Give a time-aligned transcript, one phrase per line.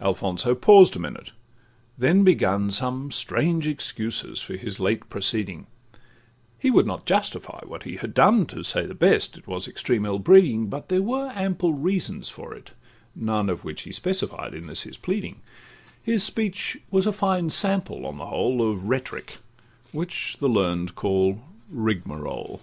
[0.00, 5.68] Alfonso paused a minute—then begun Some strange excuses for his late proceeding;
[6.58, 10.04] He would not justify what he had done, To say the best, it was extreme
[10.04, 12.72] ill breeding; But there were ample reasons for it,
[13.14, 15.40] none Of which he specified in this his pleading:
[16.02, 19.36] His speech was a fine sample, on the whole, Of rhetoric,
[19.92, 22.60] which the learn'd call 'rigmarole.